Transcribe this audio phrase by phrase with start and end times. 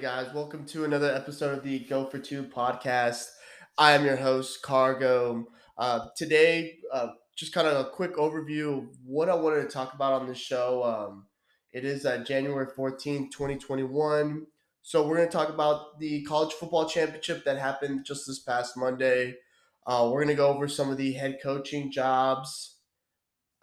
[0.00, 0.32] Guys.
[0.32, 3.26] Welcome to another episode of the Go for Two podcast.
[3.76, 5.48] I am your host, Cargo.
[5.76, 9.94] Uh, today, uh, just kind of a quick overview of what I wanted to talk
[9.94, 10.84] about on this show.
[10.84, 11.26] Um,
[11.72, 14.46] it is uh, January 14th, 2021.
[14.82, 18.76] So, we're going to talk about the college football championship that happened just this past
[18.76, 19.34] Monday.
[19.84, 22.76] Uh, we're going to go over some of the head coaching jobs.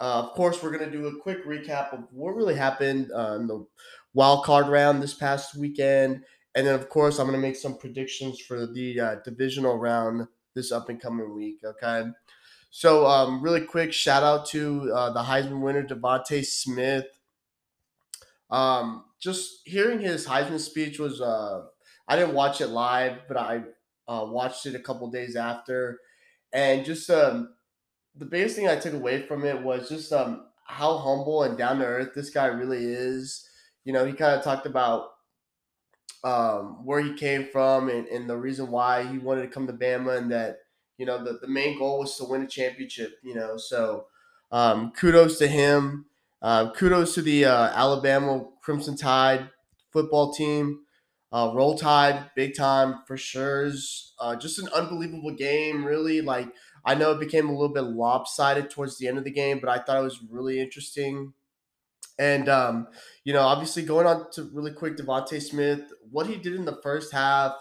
[0.02, 3.38] Uh, of course, we're going to do a quick recap of what really happened uh,
[3.40, 3.66] in the
[4.16, 6.24] wild card round this past weekend.
[6.56, 10.28] And then, of course, I'm going to make some predictions for the uh, divisional round
[10.56, 11.60] this up and coming week.
[11.64, 12.06] Okay.
[12.72, 17.06] So, um, really quick shout out to uh, the Heisman winner, DeVonta Smith.
[18.50, 21.66] Um, just hearing his Heisman speech was, uh,
[22.08, 23.64] I didn't watch it live, but I
[24.08, 26.00] uh, watched it a couple days after.
[26.54, 27.54] And just um,
[28.16, 31.80] the biggest thing I took away from it was just um, how humble and down
[31.80, 33.50] to earth this guy really is.
[33.86, 35.12] You know, he kind of talked about
[36.24, 39.74] um, where he came from and, and the reason why he wanted to come to
[39.74, 40.58] Bama and that,
[40.98, 43.58] you know, the, the main goal was to win a championship, you know.
[43.58, 44.08] So
[44.52, 46.06] um, kudos to him.
[46.42, 49.50] Uh, kudos to the uh, Alabama Crimson Tide
[49.92, 50.82] football team.
[51.32, 53.72] Uh, roll Tide, big time for sure.
[54.20, 56.22] Uh, just an unbelievable game, really.
[56.22, 56.48] Like,
[56.86, 59.70] I know it became a little bit lopsided towards the end of the game, but
[59.70, 61.34] I thought it was really interesting.
[62.18, 62.88] And um,
[63.24, 66.80] you know, obviously going on to really quick, DeVonta Smith, what he did in the
[66.82, 67.56] first half,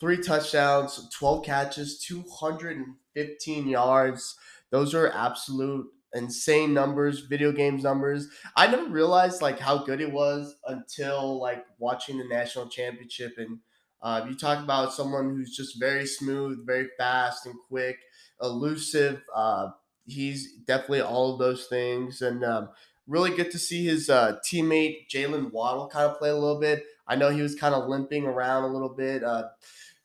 [0.00, 4.36] three touchdowns, 12 catches, 215 yards.
[4.70, 8.28] Those are absolute insane numbers, video games numbers.
[8.56, 13.58] I never realized like how good it was until like watching the national championship and
[14.02, 17.98] uh, you talk about someone who's just very smooth, very fast and quick
[18.40, 19.22] elusive.
[19.34, 19.70] Uh,
[20.04, 22.68] he's definitely all of those things, and um,
[23.06, 26.84] really good to see his uh, teammate Jaylen Waddle kind of play a little bit.
[27.06, 29.22] I know he was kind of limping around a little bit.
[29.22, 29.44] Uh,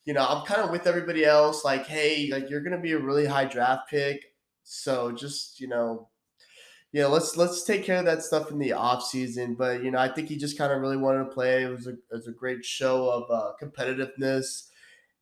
[0.05, 1.63] you know, I'm kind of with everybody else.
[1.63, 4.33] Like, hey, like you're gonna be a really high draft pick,
[4.63, 6.09] so just you know,
[6.93, 9.55] know, let's let's take care of that stuff in the off season.
[9.55, 11.63] But you know, I think he just kind of really wanted to play.
[11.63, 14.67] It was a it was a great show of uh, competitiveness,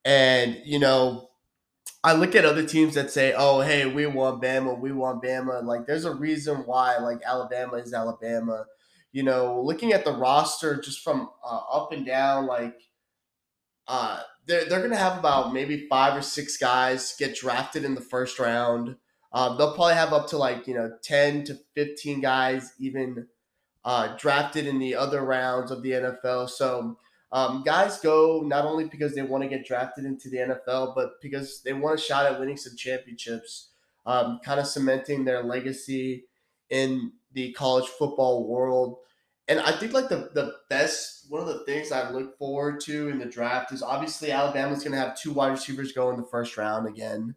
[0.05, 1.28] and you know,
[2.03, 5.63] I look at other teams that say, "Oh, hey, we want Bama, we want Bama."
[5.63, 8.65] Like, there's a reason why, like Alabama is Alabama.
[9.11, 12.77] You know, looking at the roster just from uh, up and down, like,
[13.87, 18.01] uh, they're they're gonna have about maybe five or six guys get drafted in the
[18.01, 18.95] first round.
[19.33, 23.27] Um, they'll probably have up to like you know ten to fifteen guys even
[23.83, 26.49] uh, drafted in the other rounds of the NFL.
[26.49, 26.97] So
[27.31, 31.21] um, guys go not only because they want to get drafted into the NFL, but
[31.21, 33.69] because they want a shot at winning some championships,
[34.05, 36.25] um, kind of cementing their legacy
[36.69, 38.97] in the college football world.
[39.47, 43.09] And I think like the, the best one of the things I look forward to
[43.09, 46.25] in the draft is obviously Alabama's going to have two wide receivers go in the
[46.25, 47.35] first round again.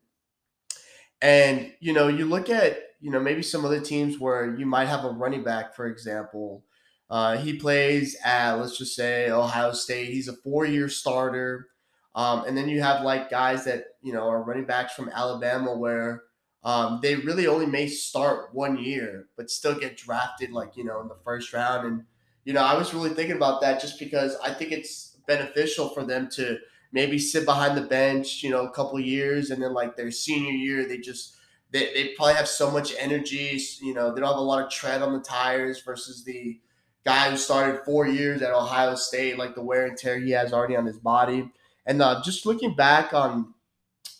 [1.21, 4.89] And you know, you look at you know maybe some other teams where you might
[4.89, 6.65] have a running back, for example,
[7.13, 10.09] uh, he plays at, let's just say, Ohio State.
[10.09, 11.69] He's a four year starter.
[12.15, 15.77] Um, and then you have like guys that, you know, are running backs from Alabama
[15.77, 16.23] where
[16.65, 21.03] um, they really only may start one year, but still get drafted like, you know,
[21.03, 21.87] in the first round.
[21.87, 22.05] And,
[22.47, 26.05] you know, I was really thinking about that just because I think it's beneficial for
[26.05, 26.61] them to
[26.93, 29.51] maybe sit behind the bench, you know, a couple years.
[29.51, 31.35] And then like their senior year, they just,
[31.73, 33.61] they, they probably have so much energy.
[33.83, 36.59] You know, they don't have a lot of tread on the tires versus the,
[37.05, 40.53] guy who started four years at Ohio State, like the wear and tear he has
[40.53, 41.51] already on his body.
[41.87, 43.55] And uh, just looking back on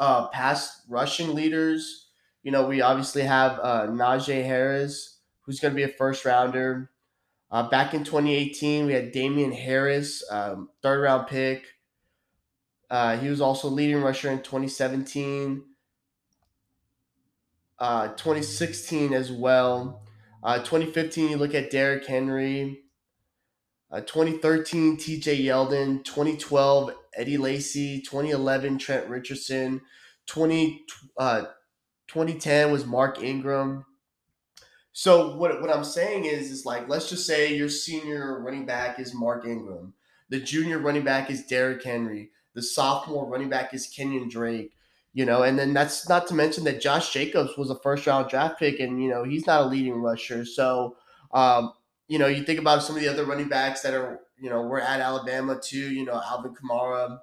[0.01, 2.09] uh, past rushing leaders,
[2.43, 6.91] you know, we obviously have uh, Najee Harris, who's going to be a first rounder.
[7.51, 11.67] Uh, back in 2018, we had Damien Harris, um, third round pick.
[12.91, 15.63] Uh, he was also leading rusher in 2017,
[17.79, 20.03] uh, 2016 as well.
[20.43, 22.82] Uh, 2015, you look at Derrick Henry.
[23.93, 26.03] Uh, 2013, TJ Yeldon.
[26.05, 28.01] 2012, Eddie Lacy.
[28.01, 29.83] 2011, Trent Richardson.
[30.27, 30.85] 20,
[31.19, 31.43] uh,
[32.09, 33.85] 2010 was Mark Ingram.
[34.93, 38.99] So what, what I'm saying is, is like, let's just say your senior running back
[38.99, 39.95] is Mark Ingram.
[40.29, 42.31] The junior running back is Derrick Henry.
[42.55, 44.73] The sophomore running back is Kenyon Drake
[45.15, 48.31] you know, and then that's not to mention that Josh Jacobs was a first round
[48.31, 50.45] draft pick, and you know he's not a leading rusher.
[50.45, 50.97] So,
[51.33, 51.73] um,
[52.13, 54.61] you know, you think about some of the other running backs that are, you know,
[54.61, 55.91] we're at Alabama too.
[55.95, 57.19] You know, Alvin Kamara.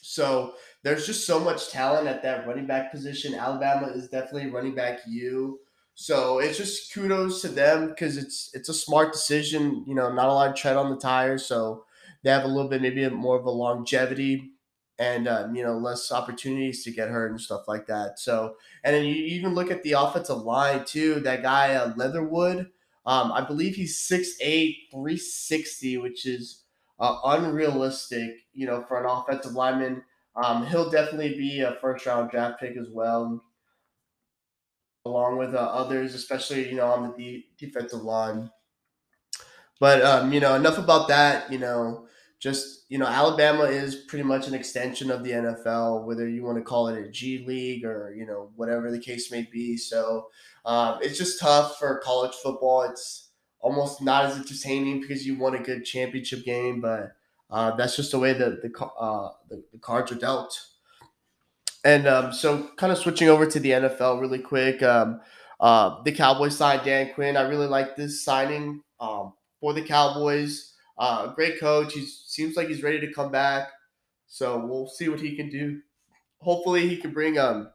[0.00, 3.34] So there's just so much talent at that running back position.
[3.34, 5.60] Alabama is definitely running back you.
[5.94, 9.84] So it's just kudos to them because it's it's a smart decision.
[9.86, 11.44] You know, not a lot of tread on the tires.
[11.44, 11.84] So
[12.22, 14.52] they have a little bit maybe more of a longevity
[14.98, 18.18] and um, you know less opportunities to get hurt and stuff like that.
[18.18, 21.20] So and then you even look at the offensive line too.
[21.20, 22.70] That guy uh, Leatherwood,
[23.06, 26.64] um, I believe he's 6'8", 360, which is
[26.98, 28.30] uh, unrealistic.
[28.52, 30.04] You know, for an offensive lineman,
[30.36, 33.42] um, he'll definitely be a first round draft pick as well,
[35.04, 38.50] along with uh, others, especially you know on the de- defensive line.
[39.78, 41.50] But um, you know, enough about that.
[41.52, 42.06] You know,
[42.40, 46.58] just you know, Alabama is pretty much an extension of the NFL, whether you want
[46.58, 49.76] to call it a G League or you know whatever the case may be.
[49.76, 50.28] So
[50.64, 52.82] um, it's just tough for college football.
[52.82, 53.28] It's
[53.60, 57.12] almost not as entertaining because you want a good championship game, but
[57.50, 60.58] uh, that's just the way that the, uh, the, the cards are dealt.
[61.84, 64.82] And um, so, kind of switching over to the NFL really quick.
[64.82, 65.20] Um,
[65.60, 67.36] uh, the Cowboys signed Dan Quinn.
[67.36, 68.82] I really like this signing.
[68.98, 70.69] Um, for the Cowboys.
[71.00, 71.94] Uh, great coach.
[71.94, 73.70] He seems like he's ready to come back.
[74.28, 75.80] So we'll see what he can do.
[76.40, 77.70] Hopefully, he can bring um,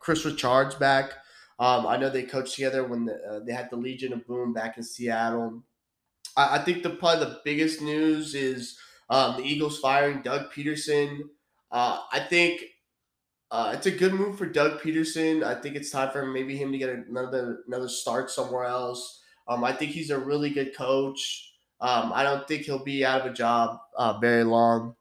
[0.00, 1.12] Kris Richards back.
[1.58, 4.52] Um, I know they coached together when the, uh, they had the Legion of Boom
[4.52, 5.62] back in Seattle.
[6.36, 8.78] I, I think the probably the biggest news is
[9.10, 11.20] um, the Eagles firing Doug Pederson.
[11.70, 12.62] Uh, I think
[13.50, 15.44] uh, it's a good move for Doug Pederson.
[15.44, 19.20] I think it's time for maybe him to get another another start somewhere else.
[19.46, 21.51] Um, I think he's a really good coach.
[21.82, 24.94] Um, I don't think he'll be out of a job uh, very long.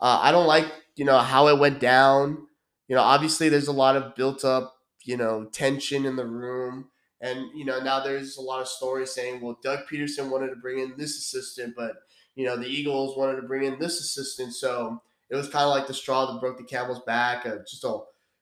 [0.00, 0.66] Uh, I don't like
[0.96, 2.48] you know how it went down.
[2.88, 6.88] You know, obviously there's a lot of built up you know tension in the room,
[7.20, 10.56] and you know now there's a lot of stories saying, well, Doug Pederson wanted to
[10.56, 11.96] bring in this assistant, but
[12.34, 15.70] you know the Eagles wanted to bring in this assistant, so it was kind of
[15.70, 17.44] like the straw that broke the camel's back.
[17.44, 17.98] Uh, just a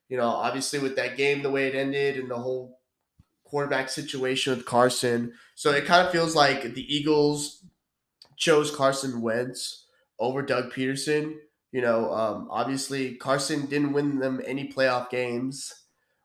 [0.08, 2.78] you know obviously with that game the way it ended and the whole
[3.54, 5.32] quarterback situation with Carson.
[5.54, 7.64] So it kind of feels like the Eagles
[8.36, 9.86] chose Carson Wentz
[10.18, 11.36] over Doug Pederson.
[11.70, 15.72] You know, um, obviously Carson didn't win them any playoff games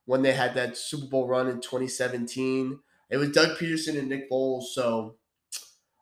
[0.05, 2.79] when they had that Super Bowl run in 2017.
[3.11, 4.63] It was Doug Pederson and Nick Foles.
[4.73, 5.17] So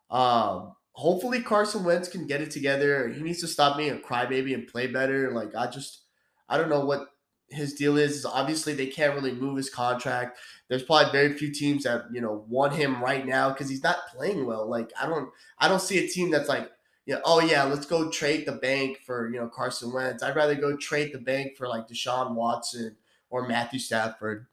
[0.08, 3.10] um, hopefully Carson Wentz can get it together.
[3.10, 5.30] He needs to stop being a crybaby and play better.
[5.32, 6.04] Like I just,
[6.48, 7.06] I don't know what
[7.50, 10.38] his deal is, is obviously they can't really move his contract.
[10.68, 14.08] There's probably very few teams that you know want him right now because he's not
[14.14, 14.68] playing well.
[14.68, 16.70] Like I don't I don't see a team that's like
[17.06, 20.22] you know, oh yeah, let's go trade the bank for you know Carson Wentz.
[20.22, 22.96] I'd rather go trade the bank for like Deshaun Watson
[23.30, 24.46] or Matthew Stafford.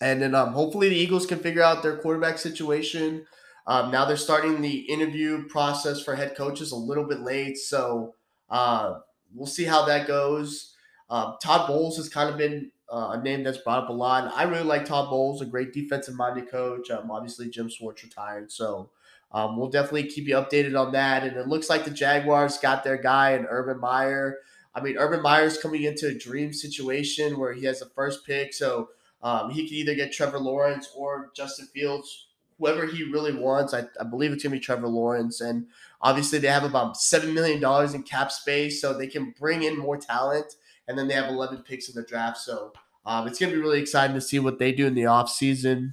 [0.00, 3.24] And then um, hopefully the Eagles can figure out their quarterback situation.
[3.66, 8.14] Um, now they're starting the interview process for head coaches a little bit late, so
[8.50, 8.98] uh,
[9.34, 10.75] we'll see how that goes.
[11.08, 14.32] Um, Todd Bowles has kind of been uh, a name that's brought up a lot.
[14.34, 16.90] I really like Todd Bowles, a great defensive minded coach.
[16.90, 18.52] Um, obviously, Jim Schwartz retired.
[18.52, 18.90] So
[19.32, 21.24] um, we'll definitely keep you updated on that.
[21.24, 24.38] And it looks like the Jaguars got their guy in Urban Meyer.
[24.74, 28.52] I mean, Urban Meyer's coming into a dream situation where he has the first pick.
[28.52, 28.90] So
[29.22, 33.74] um, he can either get Trevor Lawrence or Justin Fields, whoever he really wants.
[33.74, 35.40] I, I believe it's going to be Trevor Lawrence.
[35.40, 35.66] And
[36.00, 37.62] obviously, they have about $7 million
[37.94, 40.54] in cap space, so they can bring in more talent
[40.88, 42.38] and then they have 11 picks in the draft.
[42.38, 42.72] So
[43.04, 45.92] um, it's going to be really exciting to see what they do in the offseason.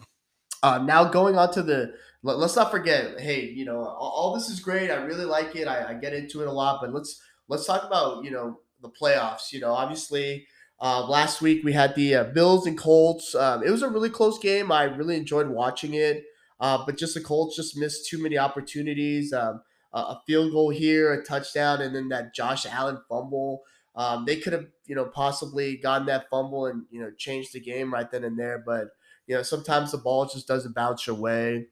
[0.62, 4.34] Uh, now going on to the let, us not forget hey you know all, all,
[4.34, 4.90] this is great.
[4.90, 5.68] I really like it.
[5.68, 8.90] I, I, get into it a lot but let's let's talk about you know the
[8.90, 9.52] playoffs.
[9.52, 10.48] You know obviously
[10.80, 13.36] uh, last week we had the uh, bills and colts.
[13.36, 14.72] Um, it was a really close game.
[14.72, 16.24] I really enjoyed watching it.
[16.62, 19.34] Uh, but just the colts just missed too many opportunities.
[19.34, 19.62] Um,
[19.94, 23.62] a field goal here a touchdown and then that josh allen fumble.
[23.96, 27.60] Um, they could have, you know, possibly gotten that fumble and you know changed the
[27.60, 28.62] game right then and there.
[28.66, 28.90] But
[29.28, 31.68] you know, sometimes the ball just doesn't bounce your way.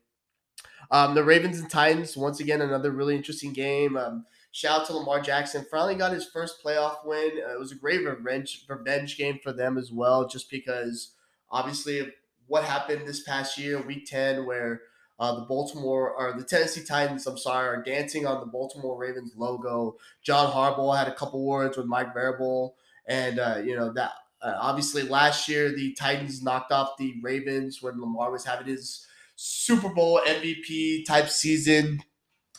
[0.89, 3.97] Um, the Ravens and Titans, once again, another really interesting game.
[3.97, 5.65] Um, shout out to Lamar Jackson.
[5.69, 7.31] Finally got his first playoff win.
[7.45, 11.11] Uh, it was a great revenge revenge game for them as well, just because
[11.49, 12.13] obviously
[12.47, 14.81] what happened this past year, Week Ten, where
[15.19, 19.33] uh, the Baltimore or the Tennessee Titans, I'm sorry, are dancing on the Baltimore Ravens
[19.37, 19.97] logo.
[20.23, 22.73] John Harbaugh had a couple words with Mike Vrabel,
[23.11, 27.81] and uh, you know that uh, obviously last year the Titans knocked off the Ravens
[27.81, 32.01] when Lamar was having his Super Bowl MVP type season.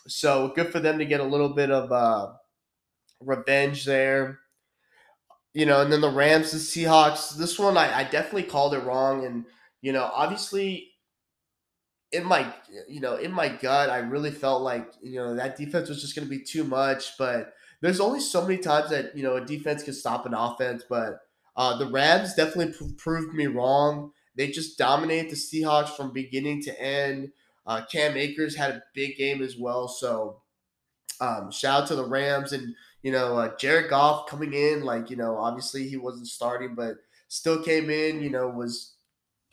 [0.06, 2.32] So good for them to get a little bit of uh,
[3.21, 4.40] revenge there.
[5.54, 7.35] You know, and then the Rams, the Seahawks.
[7.35, 9.47] This one I, I definitely called it wrong, and
[9.80, 10.90] you know, obviously
[12.12, 12.52] in my
[12.88, 16.14] you know in my gut i really felt like you know that defense was just
[16.14, 19.47] going to be too much but there's only so many times that you know a
[19.47, 21.21] defense can stop an offense but
[21.57, 26.83] uh, the rams definitely proved me wrong they just dominate the seahawks from beginning to
[26.83, 27.33] end
[27.67, 30.43] uh, cam akers had a big game as well so
[31.21, 34.83] Um, shout out to the Rams and you know uh, Jared Goff coming in.
[34.85, 36.97] Like you know, obviously he wasn't starting, but
[37.29, 38.23] still came in.
[38.23, 38.95] You know, was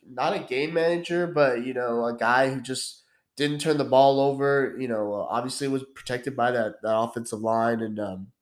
[0.06, 3.02] not a game manager, but you know, a guy who just
[3.36, 4.76] didn't turn the ball over.
[4.78, 8.32] You know, obviously was protected by that, that offensive line, and um,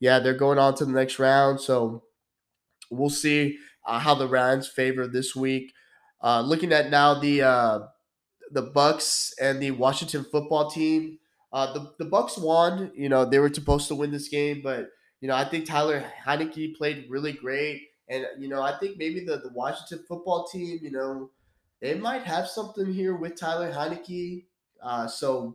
[0.00, 1.60] yeah, they're going on to the next round.
[1.60, 2.04] So
[2.90, 5.72] we'll see uh, how the Rams favor this week.
[6.22, 7.80] Uh, looking at now the uh,
[8.50, 11.18] the Bucks and the Washington football team.
[11.52, 12.92] Uh, the the Bucks won.
[12.94, 16.04] You know they were supposed to win this game, but you know I think Taylor
[16.26, 20.80] Heinicke played really great, and you know I think maybe the the Washington football team,
[20.82, 21.30] you know,
[21.84, 24.46] they might have something here with Taylor Heinicke.
[24.82, 25.54] Uh, so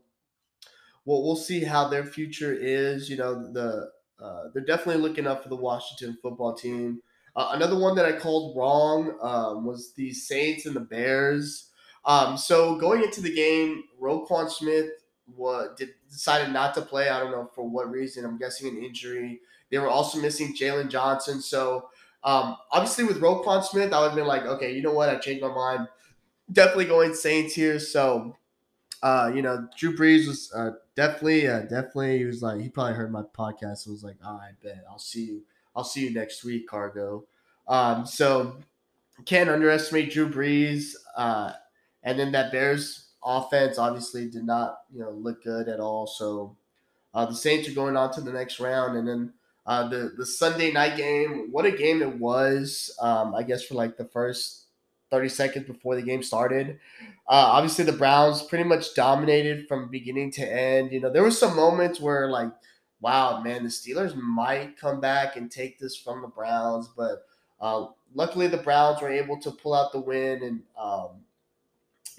[1.04, 3.10] we'll we'll see how their future is.
[3.10, 3.90] You know the
[4.24, 7.02] uh, they're definitely looking up for the Washington football team.
[7.36, 11.72] Uh, another one that I called wrong um, was the Saints and the Bears.
[12.06, 14.92] Um, so going into the game, Roquan Smith
[15.36, 17.10] what did, decided not to play.
[17.10, 18.24] I don't know for what reason.
[18.24, 19.42] I'm guessing an injury.
[19.72, 21.42] They were also missing Jaylon Johnson.
[21.42, 21.90] So
[22.24, 25.10] um, obviously with Roquan Smith, I would have been like, okay, you know what?
[25.10, 25.88] I changed my mind.
[26.52, 27.80] Definitely going Saints here.
[27.80, 28.36] So
[29.02, 32.18] uh, you know, Drew Brees was uh, definitely, uh, definitely.
[32.20, 33.80] He was like, he probably heard my podcast.
[33.80, 35.42] So was like, all right, bet I'll see you.
[35.76, 37.24] I'll see you next week, Cargo.
[37.68, 38.58] Um, so
[39.26, 40.96] can't underestimate Drew Brees.
[41.16, 41.54] Uh,
[42.04, 46.06] and then that Bears offense obviously did not, you know, look good at all.
[46.08, 46.58] So
[47.14, 49.34] uh, the Saints are going on to the next round, and then
[49.66, 51.48] uh, the the Sunday night game.
[51.52, 52.96] What a game it was!
[53.02, 54.66] Um, I guess for like the first
[55.10, 56.80] thirty seconds before the game started.
[57.28, 60.92] Uh, obviously, the Browns pretty much dominated from beginning to end.
[60.92, 62.52] You know, there were some moments where like,
[63.02, 67.26] wow, man, the Steelers might come back and take this from the Browns, but
[67.62, 70.62] uh, luckily the Browns were able to pull out the win and.
[70.78, 71.26] Um,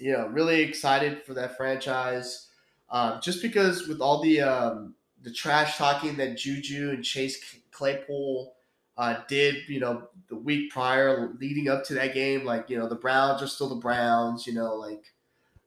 [0.01, 2.47] you know, really excited for that franchise.
[2.89, 7.39] Um, just because with all the um, the trash talking that Juju and Chase
[7.71, 8.53] Claypool
[9.01, 12.87] uh, did, you know, the week prior leading up to that game, like you know,
[12.87, 14.45] the Browns are still the Browns.
[14.45, 15.03] You know, like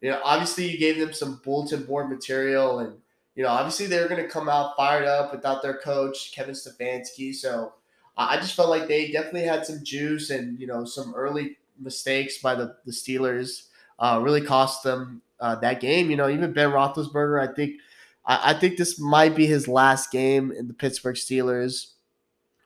[0.00, 2.96] you know, obviously you gave them some bulletin board material, and
[3.34, 7.34] you know, obviously they're going to come out fired up without their coach Kevin Stefanski.
[7.34, 7.72] So
[8.16, 12.38] I just felt like they definitely had some juice and you know some early mistakes
[12.38, 13.64] by the the Steelers
[13.98, 16.08] uh, really cost them uh, that game.
[16.08, 17.80] You know, even Ben Roethlisberger, I think,
[18.24, 21.93] I, I, think this might be his last game in the Pittsburgh Steelers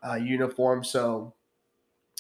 [0.07, 0.85] uh, uniform.
[0.85, 1.35] So,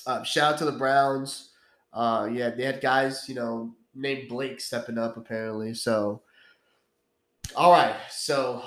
[0.07, 1.51] uh, shout out to the Browns.
[1.93, 5.75] Uh, yeah, they had guys, you know, named Blake stepping up apparently.
[5.75, 6.23] So,
[7.57, 8.63] all right, so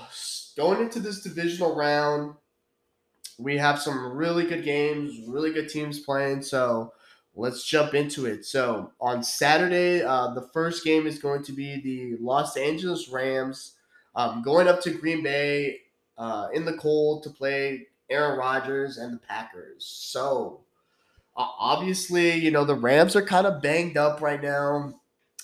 [0.57, 2.35] going into this divisional round,
[3.37, 6.41] we have some really good games, really good teams playing.
[6.41, 6.93] So
[7.35, 8.45] let's jump into it.
[8.45, 13.75] So on Saturday, uh, the first game is going to be the Los Angeles Rams
[14.15, 15.79] um, going up to Green Bay
[16.17, 19.85] uh, in the cold to play Aaron Rodgers and the Packers.
[19.85, 20.61] So
[21.35, 24.93] obviously, you know the Rams are kind of banged up right now.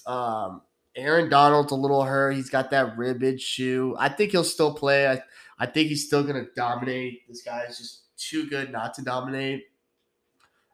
[0.05, 0.61] Um,
[0.95, 2.35] Aaron Donald's a little hurt.
[2.35, 3.95] He's got that rib issue.
[3.97, 5.07] I think he'll still play.
[5.07, 5.21] I,
[5.59, 7.27] I think he's still going to dominate.
[7.27, 9.65] This guy is just too good not to dominate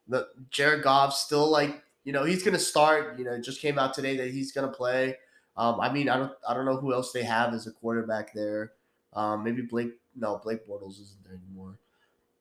[0.08, 3.18] the Jared Goff still like you know he's gonna start.
[3.18, 5.18] You know, just came out today that he's gonna play.
[5.56, 8.34] Um, I mean, I don't I don't know who else they have as a quarterback
[8.34, 8.74] there.
[9.16, 9.92] Um, maybe Blake.
[10.16, 11.80] No, Blake Bortles isn't there anymore.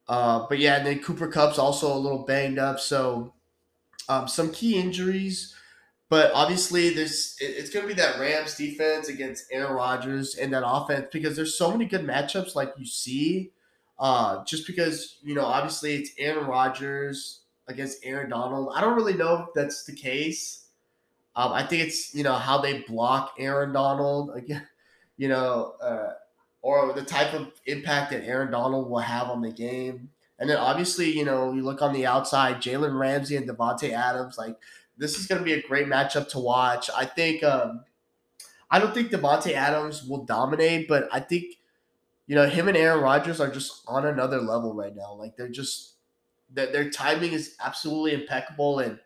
[0.09, 2.81] Uh, but yeah, and then Cooper Kupp's also a little banged up.
[2.81, 3.33] So
[4.09, 5.55] um, some key injuries.
[6.09, 10.63] But obviously, there's it's going to be that Rams defense against Aaron Rodgers and that
[10.67, 13.51] offense because there's so many good matchups like you see.
[13.99, 18.73] Uh, just because you know, obviously, it's Aaron Rodgers against Aaron Donald.
[18.75, 20.67] I don't really know if that's the case.
[21.35, 24.67] Um, I think it's you know how they block Aaron Donald again,
[25.17, 26.13] you know, uh,
[26.63, 30.11] or the type of impact that Aaron Donald will have on the game.
[30.39, 34.39] And then obviously, you know, you look on the outside, Jalen Ramsey and Davante Adams.
[34.39, 34.57] Like
[34.97, 36.89] this is going to be a great matchup to watch.
[36.97, 37.45] I think.
[37.45, 37.85] Um,
[38.73, 41.59] I don't think Davante Adams will dominate, but I think,
[42.27, 45.13] you know, him and Aaron Rodgers are just on another level right now.
[45.13, 45.93] Like they're just
[46.55, 48.99] that their timing is absolutely impeccable and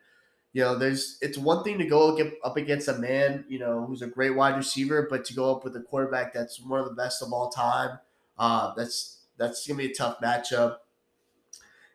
[0.57, 4.01] you know there's it's one thing to go up against a man you know who's
[4.01, 6.95] a great wide receiver but to go up with a quarterback that's one of the
[6.95, 7.99] best of all time
[8.39, 10.79] uh, that's that's gonna be a tough matchup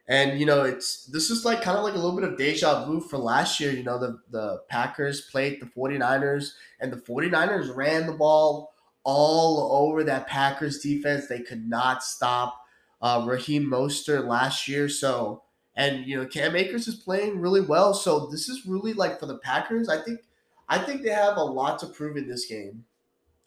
[0.08, 2.86] and you know it's this is like kind of like a little bit of deja
[2.86, 7.75] vu for last year you know the the packers played the 49ers and the 49ers
[7.75, 12.62] ran the ball all over that packers defense they could not stop
[13.01, 14.88] uh, Raheem Mostert last year.
[14.88, 15.44] So,
[15.75, 17.94] and you know, Cam Akers is playing really well.
[17.94, 19.90] So this is really like for the Packers.
[19.90, 20.22] I think,
[20.68, 22.86] I think they have a lot to prove in this game.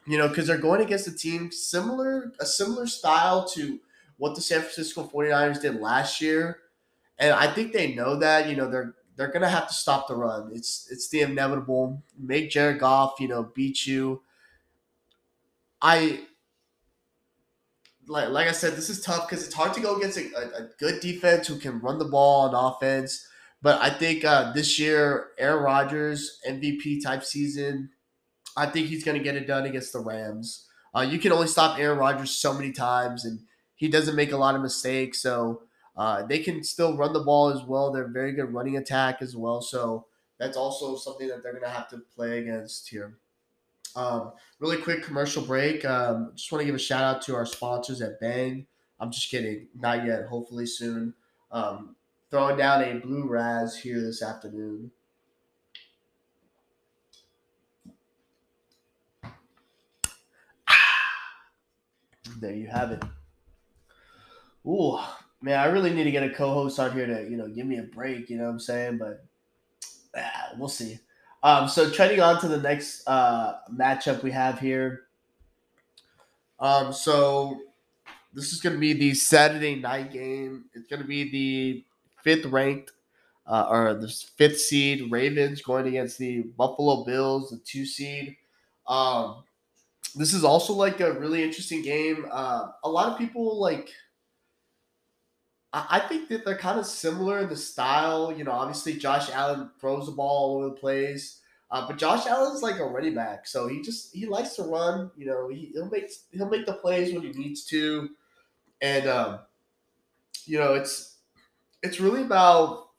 [0.07, 3.81] You know, because they're going against a team similar, a similar style to
[4.19, 6.59] what the San Francisco 49ers did last year.
[7.19, 10.17] And I think they know that, you know, they're they're gonna have to stop the
[10.17, 10.51] run.
[10.53, 12.03] It's it's the inevitable.
[12.19, 14.23] Make Jared Goff, you know, beat you.
[15.81, 16.27] I
[18.09, 20.69] like like I said, this is tough because it's hard to go against a, a,
[20.79, 23.27] good defense who can run the ball on offense.
[23.63, 27.91] But I think uh, this year, Aaron Rodgers MVP type season,
[28.57, 30.67] I think he's going to get it done against the Rams.
[30.95, 33.41] Uh, you can only stop Aaron Rodgers so many times, and
[33.75, 35.21] he doesn't make a lot of mistakes.
[35.23, 35.63] So
[35.97, 37.91] uh, they can still run the ball as well.
[37.91, 39.61] They're very good running attack as well.
[39.61, 40.07] So
[40.39, 43.19] that's also something that they're going to have to play against here.
[43.97, 45.85] Um, really quick commercial break.
[45.85, 48.67] Um, just want to give a shout out to our sponsors at Bang.
[49.01, 50.27] I'm just kidding, not yet.
[50.27, 51.15] Hopefully soon.
[51.51, 51.97] Um,
[52.31, 54.91] throwing down a blue raz here this afternoon.
[62.41, 63.03] There you have it.
[64.67, 64.99] Ooh,
[65.41, 67.79] man, I really need to get a co-host on here to you know give me
[67.79, 68.29] a break.
[68.29, 68.99] You know what I'm saying?
[68.99, 69.25] But
[70.17, 70.99] ah, we'll see.
[71.45, 75.03] Um, so trending on to the next uh, matchup we have here.
[76.59, 77.61] Um, so
[78.33, 80.65] this is going to be the Saturday night game.
[80.73, 81.85] It's going to be the
[82.23, 82.93] fifth ranked
[83.47, 88.37] uh, or the fifth seed Ravens going against the Buffalo Bills, the two seed.
[88.89, 89.45] Um,
[90.15, 92.25] this is also like a really interesting game.
[92.33, 93.91] Uh, a lot of people like
[95.75, 98.33] I think that they're kind of similar in the style.
[98.37, 101.41] You know, obviously Josh Allen throws the ball all over the place,
[101.71, 105.11] uh, but Josh Allen's like a running back, so he just he likes to run.
[105.17, 108.11] You know, he, will make he'll make the plays when he needs to,
[108.81, 109.41] and um,
[110.45, 111.17] you know it's
[111.83, 112.91] it's really about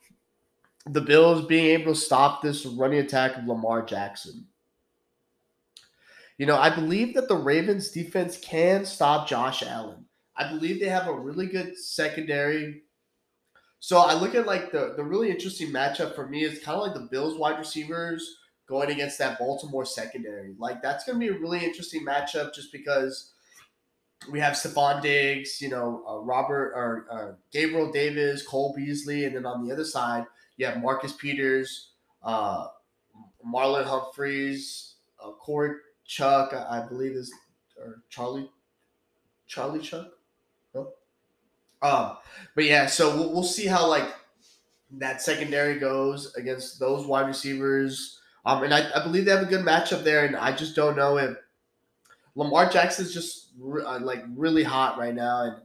[0.88, 4.46] the Bills being able to stop this running attack of Lamar Jackson.
[6.38, 10.05] You know, I believe that the Ravens defense can stop Josh Allen.
[10.38, 12.84] I believe they have a really good secondary.
[13.80, 16.84] So I look at like the the really interesting matchup for me is kind of
[16.84, 20.56] like the Bills wide receivers going against that Baltimore secondary.
[20.58, 23.32] Like that's going to be a really interesting matchup just because
[24.32, 29.36] we have Stefon Diggs, you know, uh, Robert or uh, Gabriel Davis, Cole Beasley, and
[29.36, 30.26] then on the other side
[30.58, 31.92] you have Marcus Peters,
[32.24, 32.68] uh,
[33.46, 37.32] Marlon Humphreys, uh, Corey Chuck, I believe is
[37.78, 38.50] or Charlie
[39.48, 40.08] Charlie Chuck.
[41.86, 42.18] Um,
[42.56, 44.10] but yeah, so we'll, we'll see how like
[44.98, 48.20] that secondary goes against those wide receivers.
[48.46, 50.96] Um, and I, I believe they have a good matchup there, and I just don't
[50.96, 51.38] know if
[52.36, 55.56] Lamar Jackson's just re- uh, like really hot right now, and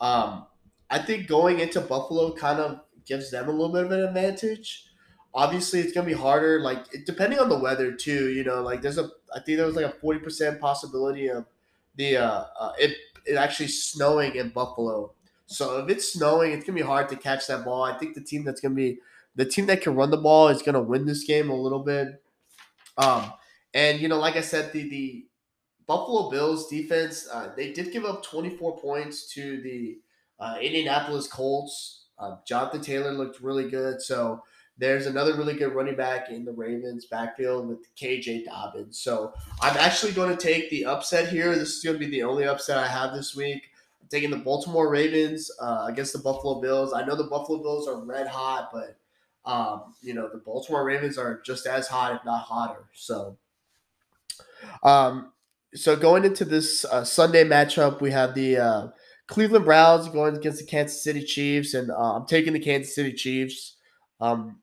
[0.00, 0.46] um,
[0.90, 4.86] I think going into Buffalo kind of gives them a little bit of an advantage.
[5.34, 8.30] Obviously, it's gonna be harder, like depending on the weather too.
[8.30, 11.46] You know, like there's a I think there was like a forty percent possibility of
[11.96, 15.12] the uh, uh it it actually snowing in Buffalo
[15.46, 17.82] so if it's snowing, it's gonna be hard to catch that ball.
[17.82, 18.98] I think the team that's gonna be
[19.34, 22.22] the team that can run the ball is gonna win this game a little bit.
[22.96, 23.32] Um,
[23.74, 25.26] and you know, like I said, the the
[25.86, 29.98] Buffalo Bills defense uh, they did give up 24 points to the
[30.40, 32.06] uh, Indianapolis Colts.
[32.18, 34.42] Uh, Jonathan Taylor looked really good, so
[34.78, 39.00] there's another really good running back in the Ravens backfield with KJ Dobbins.
[39.00, 41.54] So I'm actually going to take the upset here.
[41.54, 43.70] This is going to be the only upset I have this week
[44.14, 46.92] taking the Baltimore Ravens uh, against the Buffalo Bills.
[46.92, 48.96] I know the Buffalo Bills are red hot, but
[49.44, 52.84] um, you know the Baltimore Ravens are just as hot, if not hotter.
[52.92, 53.36] So,
[54.84, 55.32] um,
[55.74, 58.88] so going into this uh, Sunday matchup, we have the uh,
[59.26, 63.12] Cleveland Browns going against the Kansas City Chiefs, and uh, I'm taking the Kansas City
[63.12, 63.76] Chiefs.
[64.20, 64.60] Um,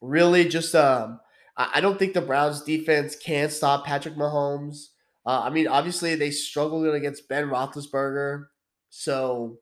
[0.00, 1.18] really, just um,
[1.56, 4.90] I, don't think the Browns defense can stop Patrick Mahomes.
[5.26, 8.46] Uh, I mean, obviously they struggled against Ben Roethlisberger,
[8.90, 9.58] so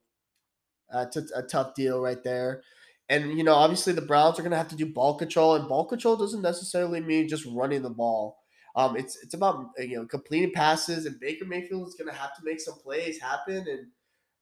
[0.92, 2.62] uh, it's a, a tough deal right there.
[3.08, 5.68] And you know, obviously the Browns are going to have to do ball control, and
[5.68, 8.38] ball control doesn't necessarily mean just running the ball.
[8.76, 12.34] Um, it's it's about you know completing passes, and Baker Mayfield is going to have
[12.36, 13.66] to make some plays happen.
[13.68, 13.86] And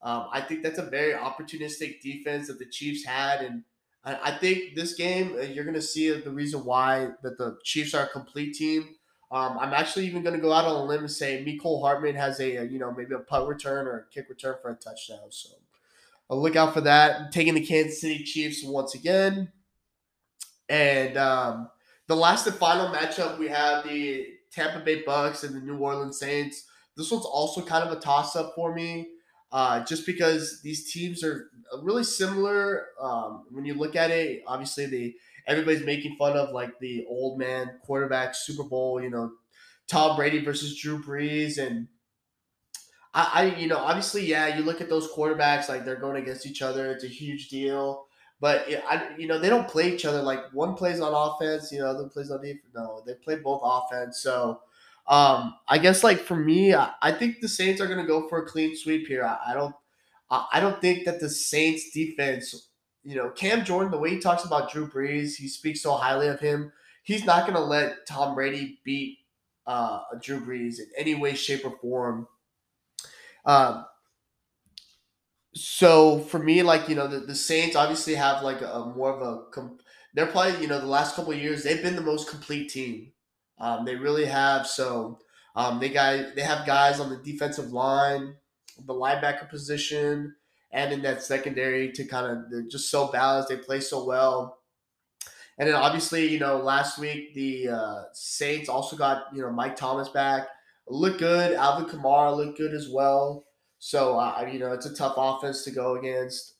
[0.02, 3.62] um, I think that's a very opportunistic defense that the Chiefs had, and
[4.04, 7.58] I, I think this game uh, you're going to see the reason why that the
[7.64, 8.96] Chiefs are a complete team
[9.36, 12.14] um, I'm actually even going to go out on a limb and say Mecole Hardman
[12.14, 14.74] has a, a, you know maybe a punt return or a kick return for a
[14.74, 15.30] touchdown.
[15.30, 15.50] So
[16.30, 17.20] I'll look out for that.
[17.20, 19.52] I'm taking the Kansas City Chiefs once again,
[20.70, 21.68] and um,
[22.06, 26.18] the last and final matchup we have the Tampa Bay Bucks and the New Orleans
[26.18, 26.64] Saints.
[26.96, 29.08] This one's also kind of a toss up for me,
[29.52, 31.50] uh, just because these teams are
[31.82, 32.86] really similar.
[32.98, 35.14] Um, when you look at it, obviously the
[35.46, 39.32] everybody's making fun of like the old man quarterback Super Bowl, you know,
[39.88, 41.88] Tom Brady versus Drew Brees, and
[43.14, 46.46] I, I, you know, obviously, yeah, you look at those quarterbacks like they're going against
[46.46, 46.92] each other.
[46.92, 48.06] It's a huge deal.
[48.40, 50.20] But I, you know, they don't play each other.
[50.20, 52.74] Like one plays on offense, you know, other plays on defense.
[52.74, 54.20] No, they play both offense.
[54.20, 54.60] So,
[55.08, 58.28] um, I guess like for me, I, I think the Saints are going to go
[58.28, 59.24] for a clean sweep here.
[59.24, 59.74] I, I don't,
[60.30, 62.68] I, I don't think that the Saints defense,
[63.06, 66.26] you know, Cam Jordan, the way he talks about Drew Brees, he speaks so highly
[66.26, 66.72] of him.
[67.04, 69.18] He's not going to let Tom Brady beat
[69.66, 72.26] uh, Drew Brees in any way, shape, or form.
[73.44, 73.86] Um,
[75.54, 79.22] so for me, like you know, the, the Saints obviously have like a, more of
[79.22, 79.68] a.
[80.12, 83.12] they're probably you know the last couple years they've been the most complete team.
[83.58, 84.66] Um, they really have.
[84.66, 85.20] So
[85.54, 88.34] um, they got they have guys on the defensive line,
[88.84, 90.34] the linebacker position,
[90.76, 93.48] and in that secondary to kind of they're just so balanced.
[93.48, 94.58] They play so well.
[95.58, 99.74] And then obviously, you know, last week the uh, Saints also got you know Mike
[99.74, 100.48] Thomas back,
[100.86, 101.54] looked good.
[101.54, 103.46] Alvin Kamara looked good as well.
[103.78, 106.52] So uh, you know, it's a tough offense to go against.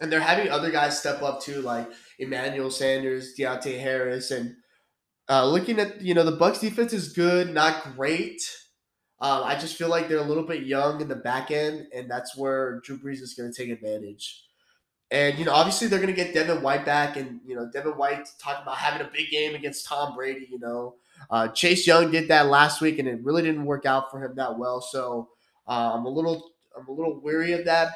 [0.00, 4.56] And they're having other guys step up too, like Emmanuel Sanders, Deonte Harris, and
[5.28, 8.40] uh, looking at you know the Bucks defense is good, not great.
[9.20, 12.10] Um, I just feel like they're a little bit young in the back end, and
[12.10, 14.44] that's where Drew Brees is going to take advantage.
[15.10, 17.92] And you know, obviously they're going to get Devin White back, and you know, Devin
[17.92, 20.48] White talking about having a big game against Tom Brady.
[20.50, 20.96] You know,
[21.30, 24.34] uh, Chase Young did that last week, and it really didn't work out for him
[24.36, 24.80] that well.
[24.80, 25.28] So
[25.68, 27.92] uh, I'm a little I'm a little weary of that.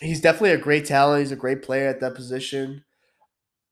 [0.00, 1.20] He's definitely a great talent.
[1.20, 2.84] He's a great player at that position.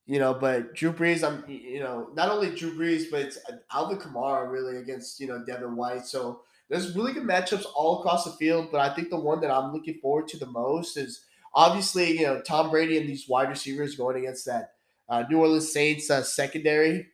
[0.06, 3.38] You know, but Drew Brees, I'm you know not only Drew Brees, but it's
[3.72, 6.06] Alvin Kamara really against you know Devin White.
[6.06, 8.68] So there's really good matchups all across the field.
[8.72, 11.24] But I think the one that I'm looking forward to the most is
[11.54, 14.70] obviously you know Tom Brady and these wide receivers going against that
[15.08, 17.08] uh, New Orleans Saints uh, secondary.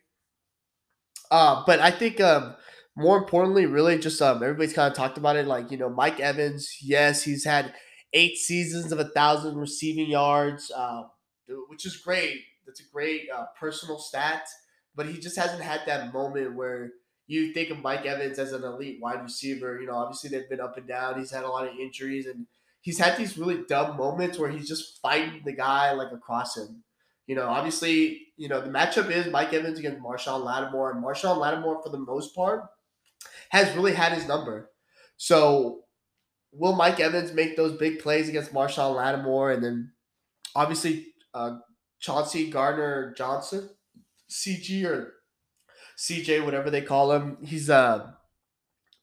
[1.31, 2.55] Uh, but I think um,
[2.95, 5.47] more importantly, really just um, everybody's kind of talked about it.
[5.47, 7.73] Like you know, Mike Evans, yes, he's had
[8.13, 11.03] eight seasons of a thousand receiving yards, uh,
[11.69, 12.41] which is great.
[12.65, 14.47] That's a great uh, personal stat,
[14.95, 16.91] but he just hasn't had that moment where
[17.27, 19.79] you think of Mike Evans as an elite wide receiver.
[19.79, 21.19] You know, obviously they've been up and down.
[21.19, 22.47] He's had a lot of injuries, and
[22.81, 26.83] he's had these really dumb moments where he's just fighting the guy like across him.
[27.27, 31.37] You know, obviously, you know the matchup is Mike Evans against Marshon Lattimore, and Marshon
[31.37, 32.65] Lattimore for the most part
[33.49, 34.71] has really had his number.
[35.17, 35.83] So
[36.51, 39.91] will Mike Evans make those big plays against Marshon Lattimore and then
[40.55, 41.57] obviously uh,
[41.99, 43.69] Chauncey Gardner Johnson,
[44.29, 45.13] CG or
[45.97, 47.37] CJ, whatever they call him.
[47.43, 48.11] He's uh,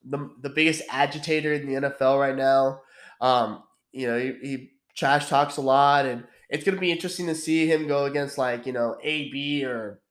[0.03, 2.81] the, the biggest agitator in the NFL right now.
[3.19, 7.27] Um, you know, he, he trash talks a lot, and it's going to be interesting
[7.27, 10.01] to see him go against like you know AB or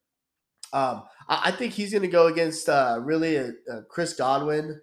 [0.73, 4.81] um, I, I think he's going to go against uh, really a, a Chris Godwin,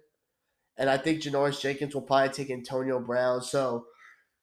[0.77, 3.41] and I think Janoris Jenkins will probably take Antonio Brown.
[3.41, 3.85] So,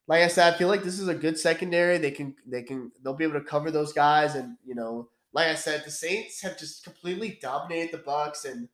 [0.09, 1.99] like I said, I feel like this is a good secondary.
[1.99, 5.49] They can they can they'll be able to cover those guys, and you know, like
[5.49, 8.71] I said, the Saints have just completely dominated the Bucks, and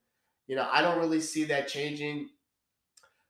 [0.46, 2.28] you know, I don't really see that changing.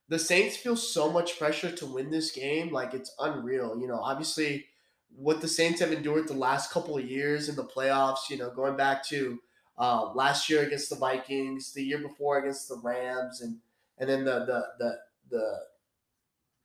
[0.07, 3.75] The Saints feel so much pressure to win this game, like it's unreal.
[3.81, 4.67] You know, obviously,
[5.15, 8.29] what the Saints have endured the last couple of years in the playoffs.
[8.29, 9.39] You know, going back to
[9.79, 13.57] uh, last year against the Vikings, the year before against the Rams, and
[13.97, 14.99] and then the the the
[15.31, 15.59] the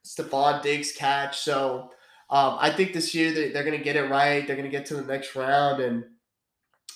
[0.04, 1.38] Stefon Diggs catch.
[1.38, 1.92] So
[2.28, 4.46] um, I think this year they, they're going to get it right.
[4.46, 6.04] They're going to get to the next round, and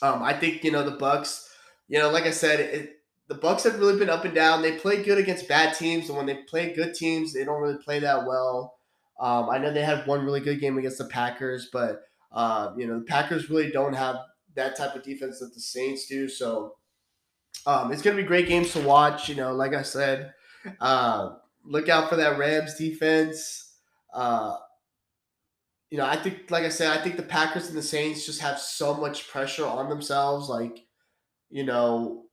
[0.02, 1.48] um, I think you know the Bucks.
[1.88, 2.96] You know, like I said, it,
[3.28, 4.60] the Bucks have really been up and down.
[4.60, 7.78] They play good against bad teams, and when they play good teams, they don't really
[7.78, 8.76] play that well.
[9.20, 12.86] Um, I know they had one really good game against the Packers, but uh, you
[12.86, 14.16] know the Packers really don't have
[14.54, 16.28] that type of defense that the Saints do.
[16.28, 16.74] So
[17.66, 19.28] um, it's going to be great games to watch.
[19.28, 20.32] You know, like I said,
[20.80, 23.76] uh, look out for that Rams defense.
[24.12, 24.56] Uh,
[25.92, 28.40] you know, I think, like I said, I think the Packers and the Saints just
[28.40, 30.80] have so much pressure on themselves, like,
[31.50, 32.24] you know,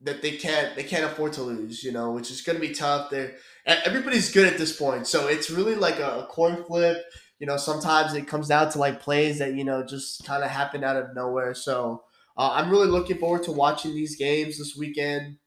[0.00, 1.84] that they can't they can't afford to lose.
[1.84, 3.08] You know, which is going to be tough.
[3.08, 7.02] There, everybody's good at this point, so it's really like a, a coin flip
[7.42, 10.50] you know, sometimes it comes down to like plays that, you know, just kind of
[10.50, 11.54] happen out of nowhere.
[11.54, 12.04] So
[12.36, 15.38] uh, I'm really looking forward to watching these games this weekend.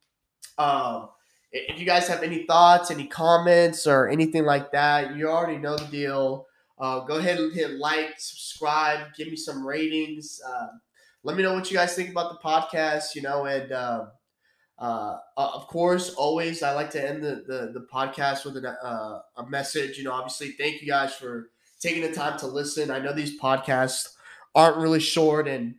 [0.57, 1.07] Um,
[1.53, 5.77] if you guys have any thoughts, any comments, or anything like that, you already know
[5.77, 6.47] the deal.
[6.77, 10.41] Uh, go ahead and hit like, subscribe, give me some ratings.
[10.47, 10.67] Uh,
[11.23, 14.09] let me know what you guys think about the podcast, you know, and um,
[14.77, 18.69] uh, uh, of course, always I like to end the, the, the podcast with a,
[18.83, 19.97] uh, a message.
[19.97, 22.91] You know, obviously, thank you guys for taking the time to listen.
[22.91, 24.09] I know these podcasts
[24.53, 25.75] aren't really short, and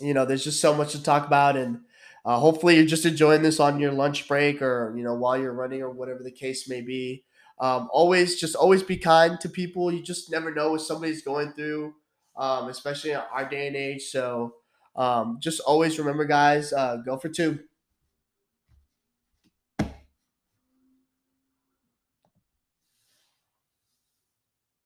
[0.00, 1.56] you know, there's just so much to talk about.
[1.56, 1.80] And
[2.26, 5.52] Uh, hopefully, you're just enjoying this on your lunch break or you know while you're
[5.52, 7.24] running or whatever the case may be.
[7.58, 9.92] Um, always, just always be kind to people.
[9.92, 11.94] You just never know what somebody's going through,
[12.36, 14.04] um, especially in our day and age.
[14.10, 14.54] So,
[14.94, 17.60] um, just always remember, guys, uh, go for two.